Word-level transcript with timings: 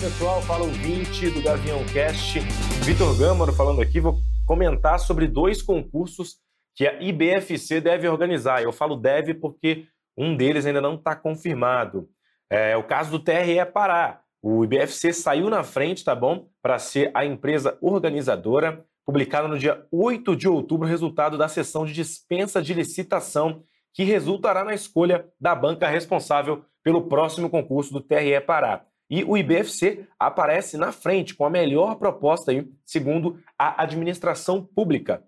pessoal, 0.00 0.40
fala 0.42 0.64
o 0.64 0.70
20 0.70 1.30
do 1.30 1.42
Gavião 1.42 1.84
Cast. 1.92 2.38
Vitor 2.84 3.18
Gâmaro 3.18 3.52
falando 3.52 3.82
aqui, 3.82 3.98
vou 3.98 4.20
comentar 4.46 5.00
sobre 5.00 5.26
dois 5.26 5.60
concursos 5.60 6.36
que 6.76 6.86
a 6.86 7.02
IBFC 7.02 7.80
deve 7.80 8.06
organizar. 8.06 8.62
Eu 8.62 8.72
falo 8.72 8.94
deve 8.94 9.34
porque 9.34 9.86
um 10.16 10.36
deles 10.36 10.66
ainda 10.66 10.80
não 10.80 10.94
está 10.94 11.16
confirmado. 11.16 12.08
É 12.48 12.76
o 12.76 12.84
caso 12.84 13.10
do 13.10 13.18
TRE 13.18 13.64
Pará. 13.72 14.20
O 14.40 14.64
IBFC 14.64 15.12
saiu 15.12 15.50
na 15.50 15.64
frente, 15.64 16.04
tá 16.04 16.14
bom? 16.14 16.46
Para 16.62 16.78
ser 16.78 17.10
a 17.12 17.24
empresa 17.24 17.76
organizadora. 17.80 18.84
Publicado 19.04 19.48
no 19.48 19.58
dia 19.58 19.84
8 19.90 20.36
de 20.36 20.48
outubro, 20.48 20.86
resultado 20.86 21.36
da 21.36 21.48
sessão 21.48 21.84
de 21.84 21.92
dispensa 21.92 22.62
de 22.62 22.72
licitação, 22.72 23.64
que 23.92 24.04
resultará 24.04 24.62
na 24.62 24.74
escolha 24.74 25.26
da 25.40 25.56
banca 25.56 25.88
responsável 25.88 26.64
pelo 26.84 27.08
próximo 27.08 27.50
concurso 27.50 27.92
do 27.92 28.00
TRE 28.00 28.40
Pará. 28.40 28.84
E 29.10 29.24
o 29.24 29.36
IBFC 29.36 30.06
aparece 30.18 30.76
na 30.76 30.92
frente 30.92 31.34
com 31.34 31.44
a 31.44 31.50
melhor 31.50 31.96
proposta 31.96 32.50
aí, 32.50 32.68
segundo 32.84 33.40
a 33.58 33.82
administração 33.82 34.62
pública, 34.62 35.24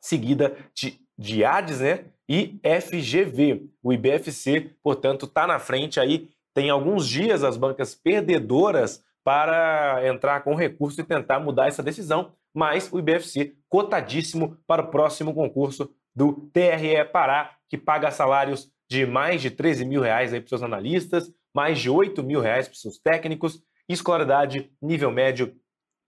seguida 0.00 0.56
de, 0.74 1.00
de 1.18 1.44
ADES 1.44 1.80
né, 1.80 2.04
e 2.28 2.60
FGV. 2.62 3.66
O 3.82 3.92
IBFC, 3.92 4.70
portanto, 4.82 5.26
está 5.26 5.46
na 5.46 5.58
frente 5.58 5.98
aí. 5.98 6.30
Tem 6.54 6.70
alguns 6.70 7.08
dias 7.08 7.42
as 7.42 7.56
bancas 7.56 7.94
perdedoras 7.94 9.02
para 9.24 10.06
entrar 10.06 10.42
com 10.42 10.54
recurso 10.54 11.00
e 11.00 11.04
tentar 11.04 11.40
mudar 11.40 11.66
essa 11.66 11.82
decisão, 11.82 12.32
mas 12.54 12.92
o 12.92 12.98
IBFC 12.98 13.54
cotadíssimo 13.68 14.56
para 14.66 14.82
o 14.82 14.90
próximo 14.90 15.34
concurso 15.34 15.90
do 16.14 16.48
TRE 16.52 17.04
Pará, 17.10 17.56
que 17.68 17.76
paga 17.76 18.10
salários 18.10 18.70
de 18.88 19.06
mais 19.06 19.40
de 19.42 19.50
13 19.50 19.84
mil 19.84 20.02
reais 20.02 20.30
para 20.30 20.40
os 20.42 20.48
seus 20.48 20.62
analistas, 20.62 21.32
mais 21.54 21.78
de 21.78 21.88
8 21.88 22.22
mil 22.22 22.40
reais 22.40 22.66
para 22.66 22.76
seus 22.76 22.98
técnicos, 22.98 23.62
escolaridade 23.88 24.70
nível 24.82 25.10
médio 25.10 25.54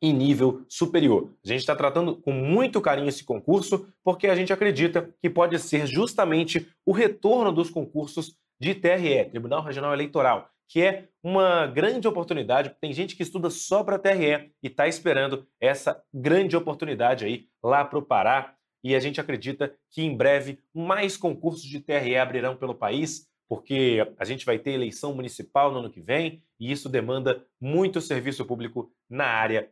e 0.03 0.13
nível 0.13 0.65
superior. 0.69 1.33
A 1.45 1.49
gente 1.49 1.61
está 1.61 1.75
tratando 1.75 2.17
com 2.17 2.33
muito 2.33 2.81
carinho 2.81 3.09
esse 3.09 3.25
concurso, 3.25 3.89
porque 4.05 4.27
a 4.27 4.35
gente 4.35 4.53
acredita 4.53 5.15
que 5.23 5.31
pode 5.31 5.59
ser 5.59 5.87
justamente 5.87 6.69
o 6.85 6.93
retorno 6.93 7.53
dos 7.53 7.71
concursos 7.71 8.37
de 8.61 8.75
TRE, 8.75 9.25
Tribunal 9.31 9.63
Regional 9.63 9.93
Eleitoral, 9.93 10.51
que 10.69 10.83
é 10.83 11.09
uma 11.23 11.67
grande 11.67 12.09
oportunidade. 12.09 12.75
Tem 12.81 12.93
gente 12.93 13.17
que 13.17 13.23
estuda 13.23 13.51
só 13.51 13.85
para 13.85 13.99
TRE 13.99 14.51
e 14.63 14.67
está 14.67 14.89
esperando 14.89 15.47
essa 15.61 16.03
grande 16.13 16.57
oportunidade 16.57 17.25
aí 17.25 17.47
lá 17.63 17.85
para 17.85 17.99
o 17.99 18.03
Pará. 18.03 18.55
E 18.83 18.95
a 18.95 19.01
gente 19.01 19.21
acredita 19.21 19.75
que 19.91 20.03
em 20.03 20.17
breve 20.17 20.61
mais 20.75 21.17
concursos 21.17 21.63
de 21.63 21.81
TRE 21.81 22.17
abrirão 22.17 22.57
pelo 22.57 22.75
país 22.75 23.29
porque 23.49 23.99
a 24.19 24.25
gente 24.25 24.45
vai 24.45 24.59
ter 24.59 24.73
eleição 24.73 25.15
municipal 25.15 25.71
no 25.71 25.79
ano 25.79 25.91
que 25.91 26.01
vem 26.01 26.43
e 26.59 26.73
isso 26.73 26.89
demanda 26.89 27.45
muito 27.61 28.01
serviço 28.01 28.45
público 28.45 28.91
na 29.09 29.27
área 29.27 29.71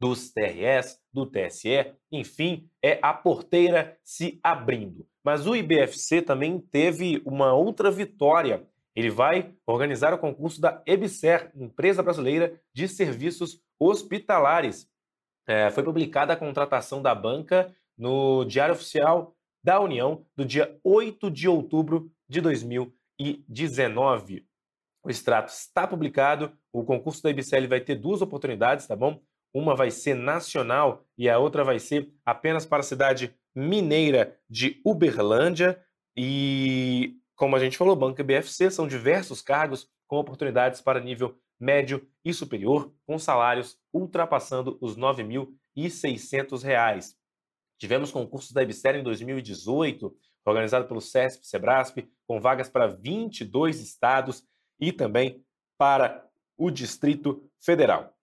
dos 0.00 0.30
TRS, 0.30 1.00
do 1.12 1.26
TSE, 1.26 1.92
enfim, 2.12 2.70
é 2.82 2.98
a 3.02 3.12
porteira 3.12 3.98
se 4.04 4.38
abrindo. 4.42 5.06
Mas 5.24 5.46
o 5.46 5.56
IBFC 5.56 6.22
também 6.22 6.60
teve 6.60 7.20
uma 7.24 7.52
outra 7.52 7.90
vitória. 7.90 8.64
Ele 8.94 9.10
vai 9.10 9.54
organizar 9.66 10.14
o 10.14 10.18
concurso 10.18 10.60
da 10.60 10.82
EBSER, 10.86 11.50
Empresa 11.56 12.02
Brasileira 12.02 12.60
de 12.72 12.86
Serviços 12.86 13.60
Hospitalares. 13.78 14.88
É, 15.46 15.70
foi 15.70 15.82
publicada 15.82 16.32
a 16.32 16.36
contratação 16.36 17.02
da 17.02 17.14
banca 17.14 17.74
no 17.96 18.44
Diário 18.44 18.74
Oficial 18.74 19.34
da 19.64 19.80
União 19.80 20.24
do 20.36 20.44
dia 20.44 20.78
8 20.84 21.30
de 21.30 21.48
outubro 21.48 22.10
de 22.28 22.40
2020 22.40 22.97
2019. 23.18 24.46
O 25.02 25.10
extrato 25.10 25.52
está 25.52 25.86
publicado. 25.86 26.52
O 26.72 26.84
concurso 26.84 27.22
da 27.22 27.30
IBCL 27.30 27.66
vai 27.66 27.80
ter 27.80 27.96
duas 27.96 28.22
oportunidades, 28.22 28.86
tá 28.86 28.94
bom? 28.94 29.20
Uma 29.52 29.74
vai 29.74 29.90
ser 29.90 30.14
nacional 30.14 31.04
e 31.16 31.28
a 31.28 31.38
outra 31.38 31.64
vai 31.64 31.78
ser 31.78 32.12
apenas 32.24 32.66
para 32.66 32.80
a 32.80 32.82
cidade 32.82 33.34
mineira 33.54 34.38
de 34.48 34.80
Uberlândia. 34.84 35.82
E, 36.16 37.16
como 37.34 37.56
a 37.56 37.58
gente 37.58 37.78
falou, 37.78 37.96
Banco 37.96 38.22
BFC 38.22 38.70
são 38.70 38.86
diversos 38.86 39.40
cargos 39.40 39.88
com 40.06 40.18
oportunidades 40.18 40.80
para 40.80 41.00
nível 41.00 41.38
médio 41.58 42.06
e 42.24 42.32
superior, 42.32 42.92
com 43.06 43.18
salários 43.18 43.76
ultrapassando 43.92 44.78
os 44.80 44.94
R$ 44.94 45.02
9.600. 45.02 47.14
Tivemos 47.78 48.10
concursos 48.10 48.52
da 48.52 48.62
IBCL 48.62 48.98
em 48.98 49.02
2018, 49.02 50.14
organizado 50.48 50.86
pelo 50.86 51.00
CESP, 51.00 51.46
SEBRASP, 51.46 52.08
com 52.26 52.40
vagas 52.40 52.68
para 52.68 52.86
22 52.86 53.80
estados 53.80 54.44
e 54.80 54.92
também 54.92 55.44
para 55.76 56.24
o 56.56 56.70
Distrito 56.70 57.48
Federal. 57.60 58.14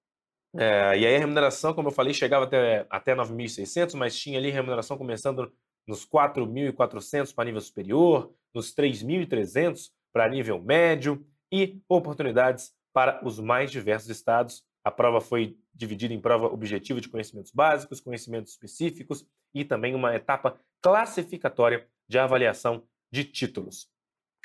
É, 0.58 0.98
e 0.98 1.06
aí 1.06 1.16
a 1.16 1.20
remuneração, 1.20 1.74
como 1.74 1.90
eu 1.90 1.92
falei, 1.92 2.14
chegava 2.14 2.46
até, 2.46 2.86
até 2.90 3.16
9.600, 3.16 3.96
mas 3.96 4.18
tinha 4.18 4.40
ali 4.40 4.50
remuneração 4.50 4.98
começando 4.98 5.52
nos 5.88 6.06
4.400 6.06 7.34
para 7.34 7.46
nível 7.46 7.62
superior, 7.62 8.34
nos 8.54 8.74
3.300 8.74 9.92
para 10.14 10.30
nível 10.30 10.62
médio 10.62 11.26
e 11.52 11.82
oportunidades 11.90 12.74
para 12.94 13.24
os 13.26 13.40
mais 13.40 13.70
diversos 13.70 14.10
estados. 14.10 14.64
A 14.84 14.90
prova 14.90 15.20
foi 15.20 15.58
dividida 15.74 16.14
em 16.14 16.22
prova 16.22 16.48
objetiva 16.48 17.02
de 17.02 17.10
conhecimentos 17.10 17.52
básicos, 17.52 18.00
conhecimentos 18.00 18.54
específicos 18.54 19.28
e 19.54 19.66
também 19.66 19.94
uma 19.94 20.16
etapa 20.16 20.58
classificatória 20.82 21.86
de 22.08 22.18
avaliação 22.18 22.84
de 23.12 23.24
títulos. 23.24 23.90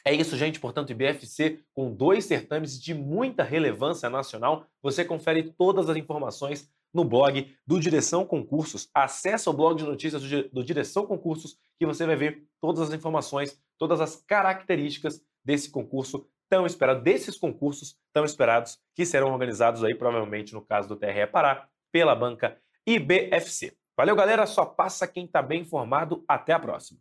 É 0.05 0.15
isso, 0.15 0.37
gente. 0.37 0.59
Portanto, 0.59 0.91
IBFC 0.91 1.63
com 1.75 1.95
dois 1.95 2.25
certames 2.25 2.81
de 2.81 2.95
muita 2.95 3.43
relevância 3.43 4.09
nacional. 4.09 4.67
Você 4.83 5.05
confere 5.05 5.53
todas 5.53 5.91
as 5.91 5.97
informações 5.97 6.71
no 6.93 7.05
blog 7.05 7.55
do 7.67 7.79
Direção 7.79 8.25
Concursos. 8.25 8.89
Acesse 8.95 9.49
o 9.49 9.53
blog 9.53 9.79
de 9.79 9.85
notícias 9.85 10.23
do 10.51 10.65
Direção 10.65 11.07
Concursos 11.07 11.57
que 11.79 11.87
você 11.87 12.07
vai 12.07 12.17
ver 12.17 12.47
todas 12.61 12.89
as 12.89 12.95
informações, 12.95 13.61
todas 13.79 14.01
as 14.01 14.17
características 14.17 15.23
desse 15.45 15.71
concurso 15.71 16.27
tão 16.49 16.67
esperado, 16.67 17.03
desses 17.03 17.39
concursos 17.39 17.97
tão 18.13 18.25
esperados 18.25 18.79
que 18.95 19.07
serão 19.07 19.33
organizados 19.33 19.85
aí 19.85 19.95
provavelmente 19.95 20.53
no 20.53 20.61
caso 20.61 20.89
do 20.89 20.97
TRE 20.97 21.27
Pará 21.27 21.69
pela 21.93 22.15
banca 22.15 22.59
IBFC. 22.87 23.77
Valeu, 23.97 24.17
galera. 24.17 24.47
Só 24.47 24.65
passa 24.65 25.07
quem 25.07 25.27
está 25.27 25.43
bem 25.43 25.61
informado. 25.61 26.25
Até 26.27 26.53
a 26.53 26.59
próxima. 26.59 26.99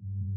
Thank 0.00 0.14
you. 0.24 0.29